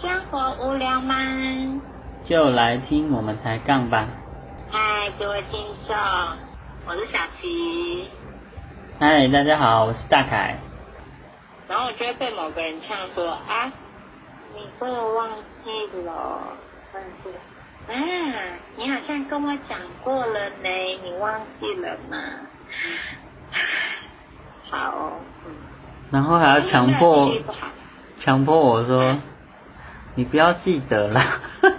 [0.00, 1.14] 生活无聊吗？
[2.24, 4.08] 就来听我们抬杠吧。
[4.70, 5.94] 嗨，各位听众，
[6.86, 8.08] 我是小琪。
[8.98, 10.56] 嗨，大家好，我是大凯。
[11.68, 13.70] 然后我就会被某个人呛说啊，
[14.54, 15.28] 你被我忘
[15.62, 16.12] 记了，
[16.94, 17.94] 忘记了。
[17.94, 17.94] 啊，
[18.76, 20.68] 你好像跟我讲过了呢，
[21.04, 22.16] 你忘记了吗？
[24.70, 25.12] 好哦，
[25.44, 25.52] 嗯。
[26.10, 27.30] 然后还要强迫
[28.24, 29.18] 强迫我说，
[30.14, 31.20] 你不要记得了。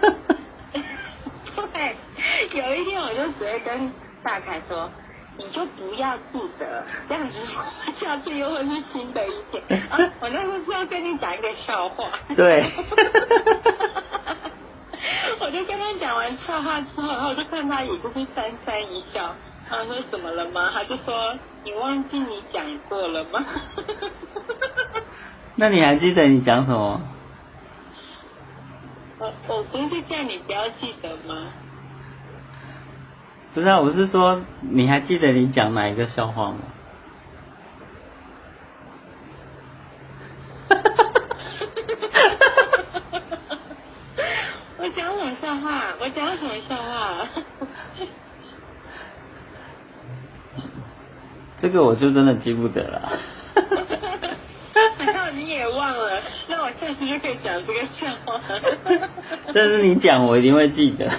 [1.74, 1.96] 对，
[2.54, 3.92] 有一天我就直接跟
[4.24, 4.90] 大凯说，
[5.38, 7.38] 你就不要记得，这样子
[7.96, 9.64] 下次又会是新的一天。
[9.90, 12.12] 啊，我那时候是要跟你讲一个笑话。
[12.36, 12.66] 对
[15.40, 19.36] 我就跟他讲完笑话之后，然后我就看他也就是讪讪一笑，
[19.70, 20.70] 然后说怎么了吗？
[20.74, 23.44] 他就说你忘记你讲过了吗？
[25.56, 27.02] 那你还记得你讲什么？
[29.72, 31.48] 不是叫你不要记得吗？
[33.54, 36.58] 不是啊，我是说，你还记得你讲哪一个笑话吗？
[44.78, 45.94] 我讲什么笑话？
[46.00, 47.28] 我讲什么笑话？
[51.62, 53.12] 这个我就真的记不得了。
[54.98, 56.22] 难道你也忘了？
[56.82, 58.42] 那我下次就可以讲这个笑话。
[59.54, 61.10] 但是你讲，我一定会记得。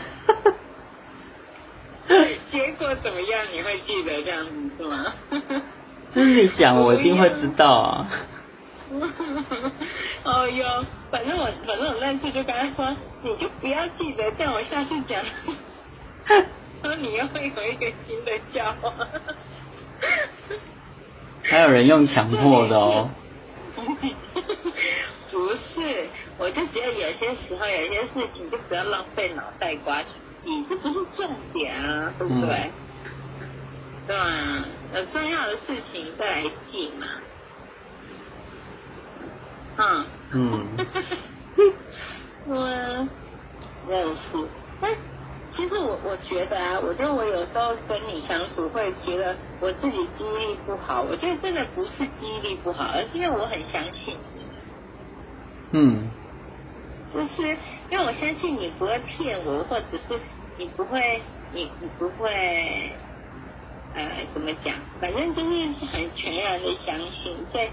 [2.51, 3.47] 结果怎么样？
[3.53, 5.07] 你会记得这样子是吗？
[6.15, 8.11] 就是你讲，我一定会知道啊。
[10.25, 15.25] 哦哟，反正我反正我那次就跟他说，你就不要记得，这样我下次讲，
[16.83, 18.93] 说你又会有一个新的笑话。
[21.45, 23.09] 还有人用强迫的哦。
[25.33, 32.71] 不是，我就觉得有些时候有些事情就不要浪费脑袋瓜去记，这不是重点啊，对不对？
[32.71, 32.73] 嗯
[34.07, 34.25] 对吧？
[34.95, 37.07] 有重要的事情再来记嘛。
[39.77, 40.07] 嗯。
[40.33, 40.77] 嗯。
[42.47, 43.11] 嗯，
[43.87, 44.51] 真的是。
[44.81, 44.91] 但
[45.55, 54.32] 其实我我觉得啊，我觉得我有时候跟你相处会觉得我自己记忆力不好，我觉得真的不是记忆力不好，而是因为我很相信你。
[55.73, 56.11] 嗯
[57.13, 57.59] 就是
[57.91, 60.21] 因为我相信你不会骗我，或者是
[60.57, 61.23] 你不会，
[61.53, 62.91] 你你不会，
[63.95, 64.75] 呃，怎么讲？
[65.01, 67.69] 反正就是很全然的相信，所以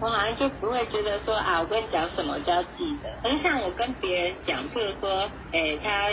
[0.00, 3.20] 我好像就不会觉得说啊，我跟你讲什么我就要记得。
[3.22, 6.10] 可是像我跟别人讲，譬如说，哎，他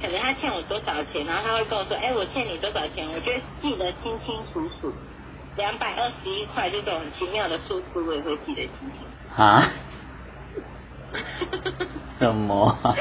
[0.00, 4.94] 可能他欠我多少钱，然后他会跟我说，哎，我欠你多少钱，我就会记得清清楚楚。
[5.56, 8.90] 两百二十一块这种很奇妙的数字，我也会记得清清
[9.36, 9.42] 楚。
[9.42, 9.70] 啊？
[12.18, 12.94] 什么啊？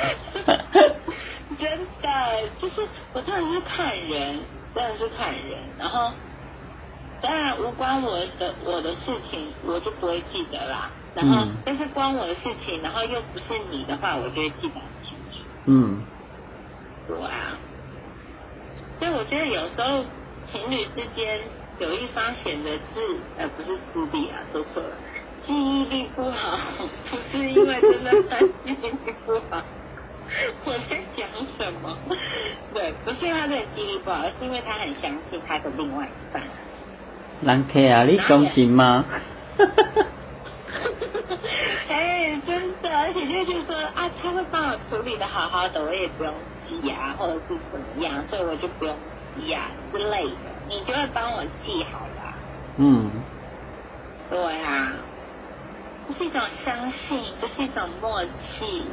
[1.59, 4.39] 真的，就是我真的是看人，
[4.73, 5.57] 真的是看人。
[5.77, 6.11] 然后，
[7.21, 10.89] 当然无关我的我的事情，我就不会记得啦。
[11.13, 15.43] 然后，嗯但是关我的事情，然后又不是你的话，我就会记得很清楚。
[15.65, 16.03] 嗯
[17.07, 17.57] 对啊，
[18.99, 20.03] 所以我觉得有时候
[20.51, 21.39] 情侣之间
[21.79, 24.95] 有一方显得智呃不是智力啊，说错了，
[25.45, 26.57] 记忆力不好，
[27.09, 29.61] 不是因为真的他记忆力不好。
[30.65, 31.27] 我在讲
[31.57, 31.97] 什么？
[32.73, 36.41] 对，不是因为他真的记忆力不好，而是因为他很相信他的另外一半。
[37.41, 39.05] 人客啊，你相信吗？
[41.89, 46.33] 哎，真的，而且就觉得说啊，他会帮我处理的好好的，我也不用
[46.67, 48.95] 记啊，或者是怎么样，所以我就不用
[49.35, 52.33] 记啊之类的，你就会帮我记好啦。
[52.77, 53.09] 嗯，
[54.29, 54.91] 对啊，
[56.07, 58.83] 这是一种相信，这是一种默契。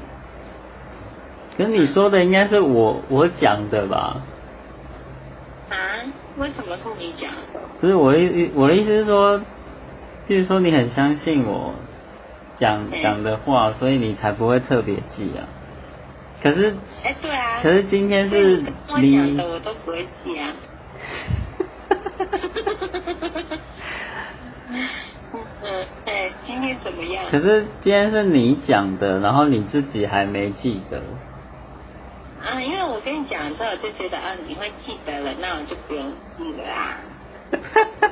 [1.56, 4.22] 可是你说的应该是我我讲的吧？
[5.70, 5.76] 啊？
[6.38, 7.60] 为什么是你讲的？
[7.80, 9.38] 不是我的意我的意思是说，
[10.26, 11.74] 就是说你很相信我
[12.58, 15.44] 讲嗯讲的话，所以你才不会特别记啊。
[16.42, 17.60] 可是哎，对啊。
[17.62, 18.62] 可是今天是
[18.98, 20.48] 你讲的，我都不会记啊。
[25.62, 27.24] 嗯，哎，今天怎么样？
[27.30, 31.00] 可是今天是你讲的，然后你自己还没记得。
[32.44, 36.98] 啊，因为我跟你讲之后，我就觉得啊，你会记得了，那我就不用记了啊。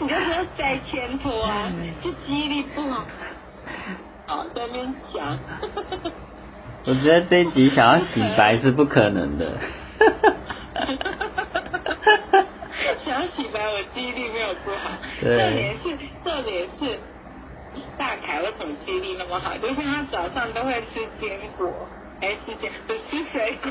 [0.00, 1.70] 你就不要再牵拖啊，
[2.02, 3.04] 就记忆力不好。
[4.28, 5.38] 哦，在那边讲。
[6.84, 9.52] 我觉得这一集想要洗白是不可能的。
[13.06, 14.90] 想要洗白，我记忆力没有不好。
[15.20, 16.98] 重对点是，重点是，
[17.96, 19.56] 大凯为什么记忆力那么好？
[19.58, 21.72] 就像他早上都会吃坚果，
[22.20, 23.70] 还是坚不吃水果，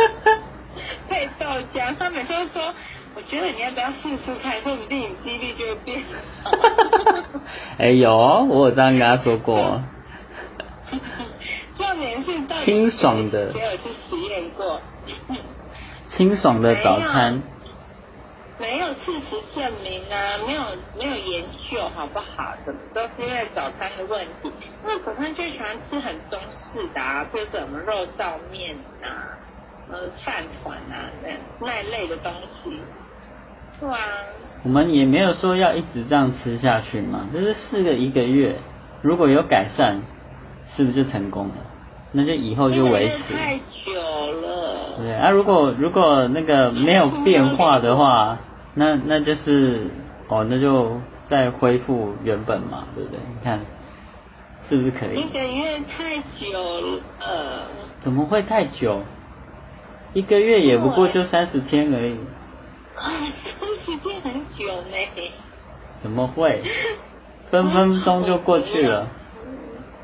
[1.10, 1.44] 配豆
[1.74, 1.94] 浆。
[1.98, 2.74] 他每次都说，
[3.14, 6.02] 我觉得你要不要试试看，说不定你记忆力就会变
[6.42, 6.50] 好。
[7.76, 9.82] 哎有哦，我有这样跟他说过。
[11.76, 14.80] 重点是到底清爽的没有去实验过？
[16.08, 17.42] 清爽的早餐，
[18.60, 20.62] 没有事实证明啊，没有
[20.98, 22.54] 没有研究好不好？
[22.66, 24.52] 怎么都是因为早餐的问题。
[24.84, 29.08] 因为早餐就喜欢吃很中式的啊，比如说什么肉燥面啊、
[29.90, 32.30] 呃饭团啊那那类的东
[32.62, 32.80] 西。
[33.80, 33.96] 对啊，
[34.62, 38.56] 我们也没有说要一直这样吃下去嘛，就是试个一个月，
[39.00, 40.02] 如果有改善，
[40.76, 41.54] 是不是就成功了？
[42.12, 43.32] 那就以后就维持。
[43.32, 44.98] 太久了。
[44.98, 48.36] 对啊，如果如果那个没有变化的话，
[48.74, 49.88] 那那就是
[50.28, 53.18] 哦，那就再恢复原本嘛，对不对？
[53.28, 53.60] 你看
[54.68, 55.20] 是不是可以？
[55.20, 57.02] 一个月太久了。
[58.02, 59.02] 怎么会太久？
[60.12, 62.16] 一个月也不过就三十天而已。
[62.96, 63.10] 啊，
[63.58, 65.30] 三十天很久呢。
[66.02, 66.62] 怎么会？
[67.50, 69.08] 分分钟就过去了。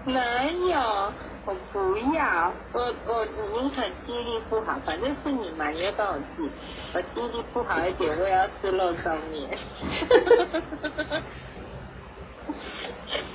[0.07, 1.13] 哪有？
[1.47, 6.51] 我不要，我我宁可记忆力不好，反正是你嘛，你要帮我记。
[6.93, 9.49] 我记忆力不好一点，我也要吃肉松面。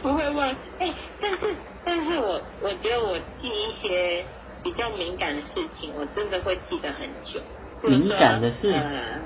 [0.02, 0.50] 不会忘，
[0.80, 1.56] 哎，但是
[1.86, 4.26] 但是我我觉得我记一些
[4.62, 5.48] 比较敏感的事
[5.80, 7.40] 情，我真的会记得很久。
[7.84, 8.72] 敏感的事？
[8.72, 9.20] 呃，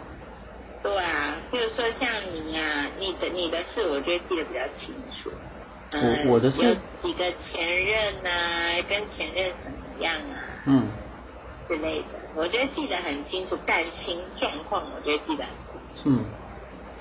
[0.83, 5.31] 对啊，比如说像你呀，你的你的事，我觉得记得比较清楚。
[6.01, 10.35] 我我的是有几个前任啊，跟前任怎么样啊？
[10.65, 10.87] 嗯，
[11.67, 12.05] 之类的，
[12.35, 16.09] 我觉得记得很清楚，感情状况我觉得记得很清楚。
[16.09, 16.25] 嗯，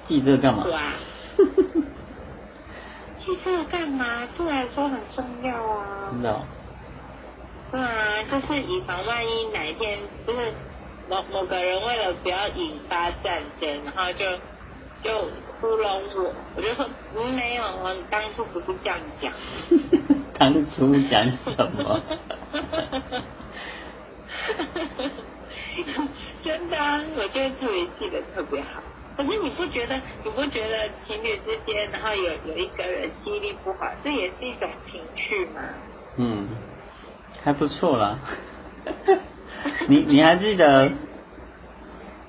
[0.07, 0.65] 记这个干嘛？
[0.65, 0.93] 对啊。
[3.19, 4.29] 记这个干嘛？
[4.37, 6.09] 对我来说很重要啊。
[6.13, 6.43] 真的、哦。
[7.73, 10.53] 对啊，就是以防万一哪一天就是
[11.09, 14.25] 某某个人为了不要引发战争，然后就
[15.03, 15.29] 就。
[15.65, 16.87] 糊弄我，我就说
[17.33, 19.33] 没有，我当初不是这样讲。
[20.39, 22.03] 当初讲什么？
[26.45, 28.83] 真的啊，我觉得特别记得特别好。
[29.17, 29.95] 可是你不觉得？
[30.25, 35.63] 你不觉得情侣之间，然后有有一个人记忆力不好，这也是一种情趣吗？
[36.17, 36.49] 嗯，
[37.43, 38.19] 还不错啦。
[39.89, 40.91] 你你还记得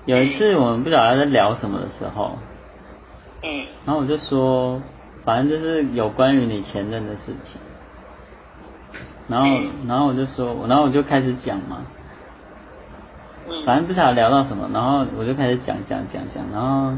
[0.06, 2.38] 有一次我们不晓得在聊什么的时候？
[3.86, 4.82] 然后我就说，
[5.24, 7.62] 反正就是有关于你前任的事情。
[9.28, 9.48] 然后，
[9.88, 11.78] 然后我就说，然后我就开始讲嘛。
[13.66, 16.98] 反正不晓得聊到什么，然后我就开始讲讲讲讲，然后，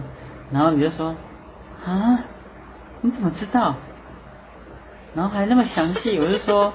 [0.52, 1.16] 然后你就说，
[1.86, 2.20] 啊，
[3.02, 3.76] 你怎么知道？
[5.14, 6.74] 然后还那么详细，我就说，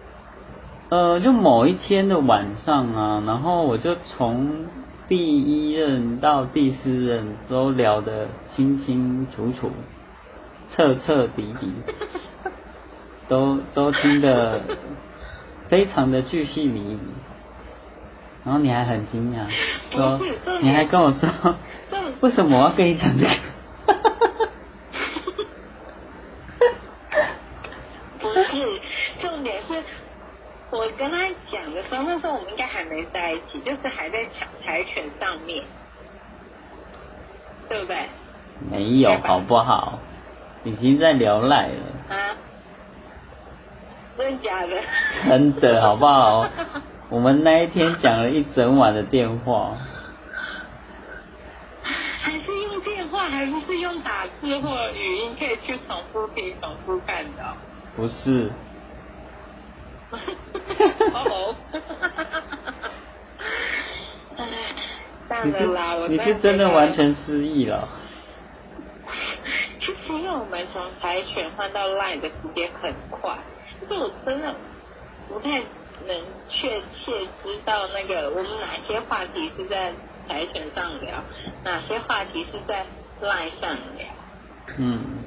[0.90, 4.66] 呃，就某一天的晚上啊，然后我就从。
[5.08, 9.70] 第一任到第四任都聊得清清楚楚、
[10.70, 11.72] 彻彻底底，
[13.28, 14.60] 都都听得
[15.68, 16.98] 非常的巨细靡遗。
[18.44, 19.46] 然后你还很惊讶，
[19.90, 20.20] 说
[20.60, 21.28] 你还跟我说，
[22.20, 23.30] 为什么我要跟你讲这个？
[28.20, 28.42] 不是，
[29.20, 29.82] 重点是。
[30.68, 35.62] 我跟他讲的时候，那时候我们应该还没在一起，就是还在抢柴犬上面，
[37.68, 38.08] 对不对？
[38.70, 39.98] 没有，好不好？
[40.64, 42.16] 已经在聊赖了。
[42.16, 42.34] 啊？
[44.16, 44.72] 真的假的？
[45.28, 46.48] 真的，好不好？
[47.10, 49.76] 我们那一天讲了一整晚的电话。
[51.82, 57.44] 还是用电话，还不是用打字或语音，可以去重复听、重复看的？
[57.94, 58.50] 不是。
[61.14, 61.56] 哦，
[65.28, 67.88] 了啦，我你是真的完全失忆了。
[69.80, 73.36] 其实因为我们从柴犬换到 Line 的时间很快，
[73.80, 74.54] 但是我真的
[75.28, 79.92] 不太能确切知道那个我们哪些话题是在
[80.28, 81.22] 柴犬上聊，
[81.64, 82.86] 哪些话题是在
[83.20, 84.06] Line 上聊。
[84.78, 85.24] 嗯。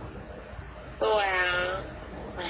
[1.00, 1.84] 对啊，
[2.38, 2.44] 哎。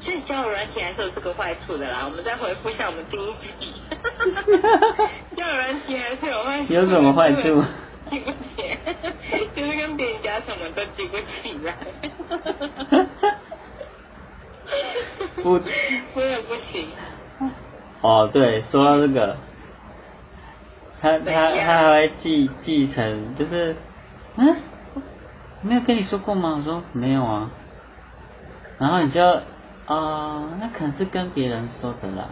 [0.00, 2.06] 所以交友软体还是有这个坏处的啦。
[2.06, 3.74] 我们再回复一下我们第一集，
[5.36, 6.72] 交友软体还是有坏处。
[6.72, 7.62] 有什么坏处？
[8.08, 8.76] 记不起，
[9.54, 11.76] 就是跟别人家什么都记不起来。
[15.42, 15.58] 不，
[16.14, 16.88] 不也不行。
[18.00, 19.36] 哦，对，说到这个，
[21.00, 23.76] 他他他还会记记成，就是，
[24.36, 24.56] 嗯，
[25.62, 26.56] 没有跟你说过吗？
[26.58, 27.50] 我说没有啊。
[28.78, 29.20] 然后你就，
[29.90, 32.28] 哦，那可能是跟别人说的啦。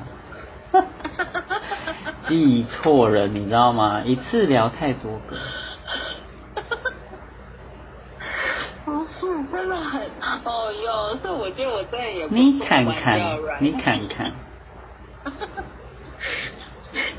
[2.29, 4.01] 记错人，你知道吗？
[4.05, 5.37] 一次聊太多个。
[8.85, 10.01] 不 是，真的很，
[10.45, 13.19] 哦哟，所以我觉得我真的也不你看看，
[13.59, 14.33] 你看看。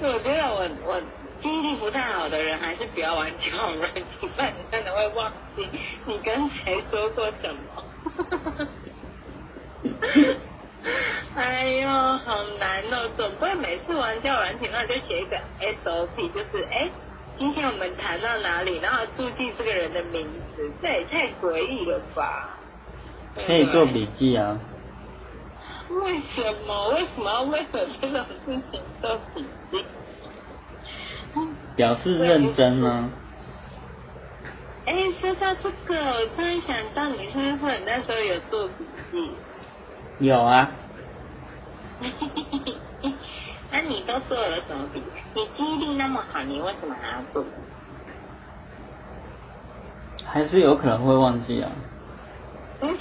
[0.01, 1.01] 我觉得我我
[1.41, 5.67] 记忆力不太好的人，还是不要玩交友软件，不然你真的会忘记
[6.05, 7.83] 你跟谁说过什么。
[11.35, 13.09] 哎呦，好难哦！
[13.17, 16.89] 总不会每次玩交友软体，那就写一个 SOP，就是哎，
[17.37, 22.57] 今天我们谈到哪里，然后注记这个人的名字，这也太诡异了吧？
[23.45, 24.57] 可以做笔记啊。
[25.89, 26.89] 为什么？
[26.89, 27.67] 为什么要为了
[28.01, 29.85] 这种事情做笔记？
[31.75, 33.09] 表示认真呢。
[34.85, 39.31] 哎，说到这个，我突然想到，你是不是你那时候有做笔记？
[40.19, 40.69] 有啊，
[43.71, 45.01] 那你都做了什么笔？
[45.33, 47.45] 你记忆力那么好，你为什么还要做？
[50.25, 51.71] 还是有可能会忘记啊。
[52.81, 52.97] 嗯，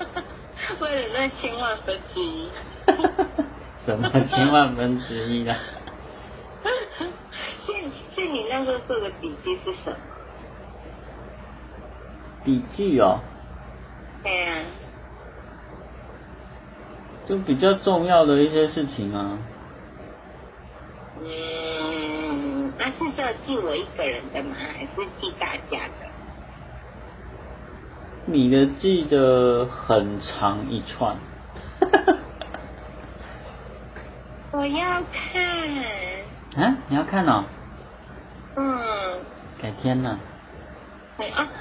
[0.80, 2.48] 为了那千万分之一。
[3.84, 5.56] 什么千万分之一啊？
[7.66, 7.72] 是
[8.14, 9.96] 是，你那时候做的笔记是什么？
[12.44, 13.20] 笔记哦。
[14.22, 14.56] 对啊。
[17.28, 19.38] 就比较重要的一些事情啊。
[21.20, 24.56] 嗯，那是要记我一个人的吗？
[24.56, 26.08] 还是记大家的？
[28.24, 31.16] 你的记得很长一串。
[34.52, 35.44] 我要看。
[36.64, 37.44] 啊，你要看哦。
[38.56, 39.20] 嗯。
[39.60, 40.18] 改天呢。
[41.34, 41.48] 啊。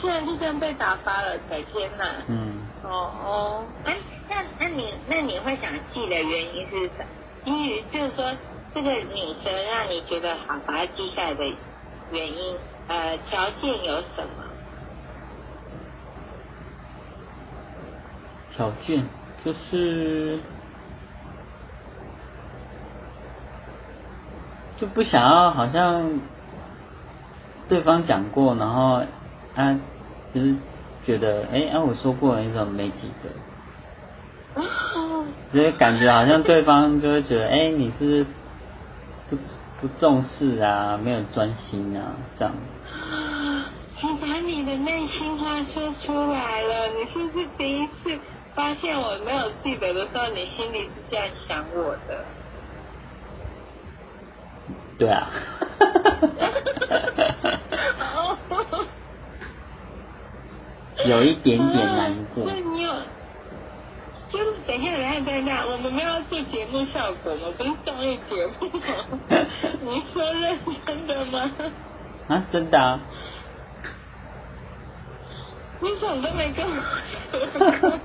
[0.00, 2.04] 现在就这样被打发了，改天呐。
[2.28, 2.49] 嗯。
[2.90, 3.96] 哦哦，哎，
[4.28, 7.06] 那那你那你会想记的原因是什？
[7.44, 8.32] 基于就是说，
[8.74, 11.44] 这个女生让你觉得好把她记下来的
[12.10, 12.56] 原因，
[12.88, 14.44] 呃，条件有什么？
[18.56, 19.06] 条件
[19.44, 20.40] 就是
[24.78, 26.20] 就不想要好像
[27.68, 29.02] 对方讲过，然后。
[29.52, 29.76] 他
[30.32, 30.54] 就是
[31.06, 33.30] 觉得，哎，啊，我说过了，你怎么没记得？
[35.52, 38.24] 就是感觉好像对方就会觉得，哎，你是
[39.28, 39.36] 不
[39.80, 42.54] 不重视啊，没有专心啊，这样。
[44.02, 48.18] 你把你的内心话说出来了，你是不是第一次
[48.54, 52.24] 发现我没有记得的时候，你心里是这样想我的？
[54.98, 55.30] 对啊。
[61.06, 62.44] 有一点点难过。
[62.44, 62.92] 所以你有，
[64.30, 67.48] 就是等一下，等一下，等一下，我们没有做节目效果吗？
[67.56, 68.84] 不是综艺节目吗？
[69.82, 71.50] 你说认真的吗？
[72.28, 73.00] 啊，真的啊。
[75.80, 76.74] 你什么都没跟我
[77.30, 78.00] 说。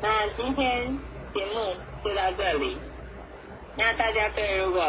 [0.00, 0.98] 那今天
[1.34, 2.78] 节目就到这里。
[3.76, 4.82] 那大家对如果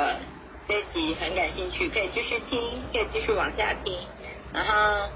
[0.67, 3.95] 这集很感兴趣，可以继续听，可以继续往下听，
[4.53, 5.09] 然后。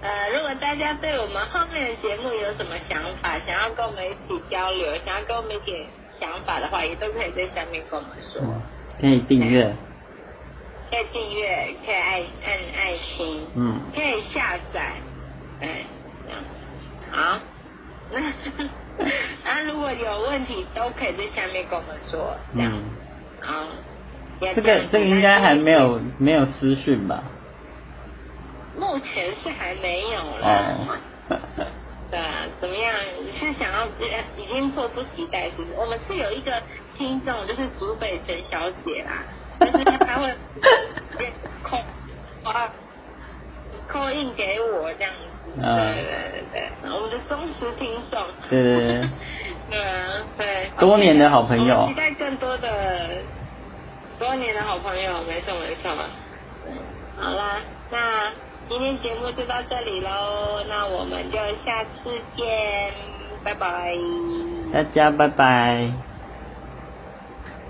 [0.00, 5.86] 呃，如果大家对我们后面的节目有什么想法，想要跟我们一起交流，想要跟我们一起
[6.20, 8.40] 想法的话，也都可以在下面跟我们说。
[9.00, 9.74] 可以订阅。
[10.90, 13.46] 可以订阅，可以爱按爱心。
[13.56, 13.80] 嗯。
[13.94, 14.92] 可以下载。
[15.60, 15.84] 哎，
[16.24, 16.40] 这样。
[17.10, 17.40] 好。
[19.44, 22.36] 那 如果有问题，都可以在下面跟我们说。
[22.54, 22.84] 嗯。
[23.40, 23.66] 好。
[24.40, 27.24] 这个这个应该还没有没有私讯吧？
[28.78, 30.74] 目前是还没有啦。
[32.10, 32.94] 对啊，怎么样？
[33.38, 33.86] 是想要
[34.38, 35.74] 已经迫不及待，是不是？
[35.76, 36.62] 我们是有一个
[36.96, 39.22] 听众，就是竹北陈小姐啦，
[39.60, 40.34] 就是她会
[41.62, 41.76] 扣
[42.44, 42.72] 啊
[43.86, 45.28] 扣印给我这样子。
[45.54, 48.22] 对对对对，我们的忠实听众。
[48.48, 49.08] 对对对。
[49.68, 50.70] 对啊，对。
[50.78, 51.86] 多年的好朋友。
[51.88, 53.18] 期待更多的
[54.18, 55.90] 多年的好朋友，没错没错。
[57.20, 58.30] 好啦，那。
[58.68, 62.92] 今天节目就到这里喽，那我们就下次见，
[63.42, 63.96] 拜拜。
[64.72, 66.07] 大家拜拜。